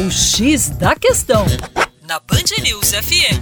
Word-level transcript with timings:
O 0.00 0.10
X 0.10 0.70
da 0.70 0.96
Questão, 0.96 1.44
na 2.08 2.18
Band 2.20 2.62
News 2.62 2.92
FM. 2.92 3.36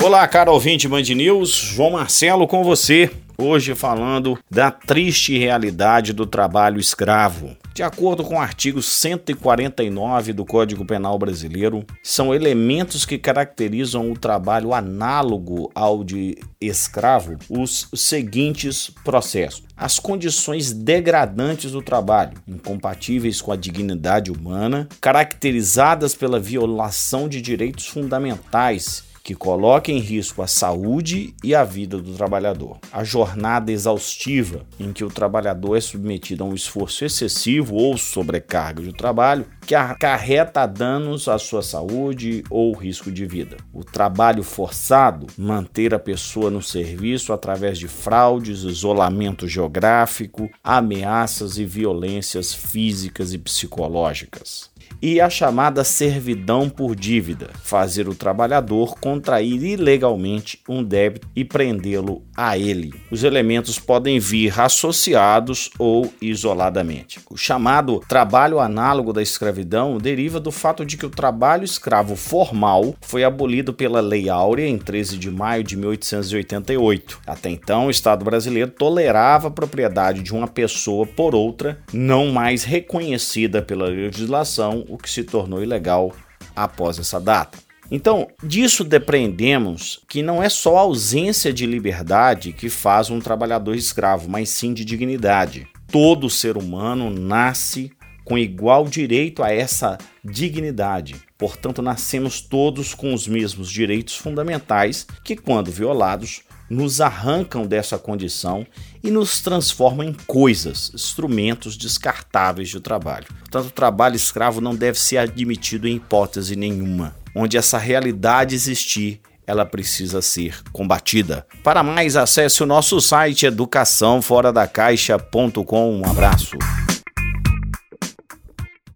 Olá, 0.00 0.28
caro 0.28 0.52
ouvinte 0.52 0.86
Band 0.86 1.02
News, 1.02 1.50
João 1.50 1.90
Marcelo 1.90 2.46
com 2.46 2.62
você. 2.62 3.10
Hoje 3.36 3.74
falando 3.74 4.38
da 4.48 4.70
triste 4.70 5.36
realidade 5.36 6.12
do 6.12 6.24
trabalho 6.24 6.78
escravo. 6.78 7.56
De 7.74 7.82
acordo 7.82 8.22
com 8.22 8.36
o 8.36 8.40
artigo 8.40 8.80
149 8.80 10.32
do 10.32 10.44
Código 10.44 10.84
Penal 10.84 11.18
Brasileiro, 11.18 11.84
são 12.00 12.32
elementos 12.32 13.04
que 13.04 13.18
caracterizam 13.18 14.12
o 14.12 14.16
trabalho 14.16 14.72
análogo 14.72 15.72
ao 15.74 16.04
de 16.04 16.38
escravo 16.60 17.36
os 17.50 17.88
seguintes 17.92 18.92
processos: 19.02 19.64
as 19.76 19.98
condições 19.98 20.72
degradantes 20.72 21.72
do 21.72 21.82
trabalho, 21.82 22.38
incompatíveis 22.46 23.42
com 23.42 23.50
a 23.50 23.56
dignidade 23.56 24.30
humana, 24.30 24.88
caracterizadas 25.00 26.14
pela 26.14 26.38
violação 26.38 27.28
de 27.28 27.42
direitos 27.42 27.88
fundamentais 27.88 29.13
que 29.24 29.34
coloca 29.34 29.90
em 29.90 29.98
risco 29.98 30.42
a 30.42 30.46
saúde 30.46 31.34
e 31.42 31.54
a 31.54 31.64
vida 31.64 31.96
do 31.96 32.12
trabalhador. 32.12 32.76
A 32.92 33.02
jornada 33.02 33.72
exaustiva, 33.72 34.66
em 34.78 34.92
que 34.92 35.02
o 35.02 35.08
trabalhador 35.08 35.76
é 35.76 35.80
submetido 35.80 36.44
a 36.44 36.46
um 36.46 36.54
esforço 36.54 37.06
excessivo 37.06 37.74
ou 37.74 37.96
sobrecarga 37.96 38.82
de 38.82 38.92
trabalho, 38.92 39.46
que 39.66 39.74
acarreta 39.74 40.66
danos 40.66 41.26
à 41.26 41.38
sua 41.38 41.62
saúde 41.62 42.44
ou 42.50 42.74
risco 42.74 43.10
de 43.10 43.24
vida. 43.24 43.56
O 43.72 43.82
trabalho 43.82 44.42
forçado, 44.42 45.26
manter 45.38 45.94
a 45.94 45.98
pessoa 45.98 46.50
no 46.50 46.60
serviço 46.60 47.32
através 47.32 47.78
de 47.78 47.88
fraudes, 47.88 48.62
isolamento 48.62 49.48
geográfico, 49.48 50.50
ameaças 50.62 51.56
e 51.56 51.64
violências 51.64 52.52
físicas 52.52 53.32
e 53.32 53.38
psicológicas 53.38 54.73
e 55.00 55.20
a 55.20 55.28
chamada 55.28 55.84
servidão 55.84 56.70
por 56.70 56.96
dívida, 56.96 57.50
fazer 57.62 58.08
o 58.08 58.14
trabalhador 58.14 58.98
contrair 58.98 59.62
ilegalmente 59.62 60.58
um 60.68 60.82
débito 60.82 61.28
e 61.36 61.44
prendê-lo 61.44 62.22
a 62.34 62.56
ele. 62.56 62.94
Os 63.10 63.22
elementos 63.22 63.78
podem 63.78 64.18
vir 64.18 64.58
associados 64.58 65.70
ou 65.78 66.10
isoladamente. 66.22 67.20
O 67.30 67.36
chamado 67.36 68.00
trabalho 68.08 68.58
análogo 68.58 69.12
da 69.12 69.22
escravidão 69.22 69.98
deriva 69.98 70.40
do 70.40 70.50
fato 70.50 70.86
de 70.86 70.96
que 70.96 71.04
o 71.04 71.10
trabalho 71.10 71.64
escravo 71.64 72.16
formal 72.16 72.94
foi 73.02 73.24
abolido 73.24 73.74
pela 73.74 74.00
Lei 74.00 74.30
Áurea 74.30 74.66
em 74.66 74.78
13 74.78 75.18
de 75.18 75.30
maio 75.30 75.62
de 75.62 75.76
1888. 75.76 77.20
Até 77.26 77.50
então, 77.50 77.86
o 77.86 77.90
Estado 77.90 78.24
brasileiro 78.24 78.70
tolerava 78.70 79.48
a 79.48 79.50
propriedade 79.50 80.22
de 80.22 80.32
uma 80.32 80.48
pessoa 80.48 81.06
por 81.06 81.34
outra, 81.34 81.78
não 81.92 82.28
mais 82.28 82.64
reconhecida 82.64 83.60
pela 83.60 83.86
legislação 83.86 84.73
o 84.88 84.96
que 84.96 85.10
se 85.10 85.22
tornou 85.22 85.62
ilegal 85.62 86.12
após 86.56 86.98
essa 86.98 87.20
data. 87.20 87.58
Então, 87.90 88.28
disso 88.42 88.82
depreendemos 88.82 90.00
que 90.08 90.22
não 90.22 90.42
é 90.42 90.48
só 90.48 90.78
a 90.78 90.80
ausência 90.80 91.52
de 91.52 91.66
liberdade 91.66 92.52
que 92.52 92.70
faz 92.70 93.10
um 93.10 93.20
trabalhador 93.20 93.76
escravo, 93.76 94.28
mas 94.28 94.48
sim 94.48 94.72
de 94.72 94.84
dignidade. 94.84 95.68
Todo 95.88 96.30
ser 96.30 96.56
humano 96.56 97.10
nasce 97.10 97.92
com 98.24 98.38
igual 98.38 98.86
direito 98.86 99.42
a 99.42 99.52
essa 99.52 99.98
dignidade. 100.24 101.16
Portanto, 101.36 101.82
nascemos 101.82 102.40
todos 102.40 102.94
com 102.94 103.12
os 103.12 103.28
mesmos 103.28 103.70
direitos 103.70 104.16
fundamentais 104.16 105.06
que, 105.22 105.36
quando 105.36 105.70
violados, 105.70 106.42
nos 106.74 107.00
arrancam 107.00 107.66
dessa 107.66 107.96
condição 107.96 108.66
e 109.02 109.10
nos 109.10 109.40
transformam 109.40 110.06
em 110.06 110.12
coisas, 110.26 110.92
instrumentos 110.94 111.74
descartáveis 111.76 112.68
de 112.68 112.80
trabalho. 112.80 113.26
Portanto, 113.40 113.66
o 113.66 113.70
trabalho 113.70 114.16
escravo 114.16 114.60
não 114.60 114.74
deve 114.74 114.98
ser 114.98 115.18
admitido 115.18 115.86
em 115.86 115.94
hipótese 115.96 116.56
nenhuma. 116.56 117.14
Onde 117.34 117.56
essa 117.56 117.78
realidade 117.78 118.54
existir, 118.54 119.20
ela 119.46 119.64
precisa 119.64 120.20
ser 120.22 120.60
combatida. 120.72 121.46
Para 121.62 121.82
mais, 121.82 122.16
acesse 122.16 122.62
o 122.62 122.66
nosso 122.66 123.00
site 123.00 123.46
educaçãoforadacaixa.com. 123.46 126.00
Um 126.00 126.04
abraço. 126.04 126.58